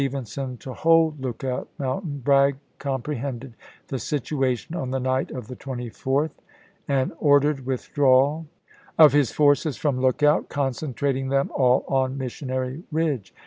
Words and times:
venson 0.07 0.57
to 0.57 0.73
hold 0.73 1.21
Lookout 1.21 1.69
Mountaiu, 1.77 2.23
Bragg 2.23 2.55
compre 2.79 3.17
hended 3.17 3.53
the 3.89 3.99
situation 3.99 4.73
on 4.75 4.89
the 4.89 4.99
night 4.99 5.29
of 5.29 5.45
the 5.47 5.55
24 5.55 6.29
th, 6.29 6.37
and 6.87 7.11
sov., 7.11 7.17
im. 7.17 7.17
ordered 7.19 7.57
the 7.57 7.61
withdrawal 7.65 8.47
of 8.97 9.13
his 9.13 9.31
forces 9.31 9.77
from 9.77 10.01
Lookout, 10.01 10.49
concentrating 10.49 11.29
them 11.29 11.51
all 11.53 11.85
on 11.87 12.17
Missionary 12.17 12.81
Ridge. 12.91 13.31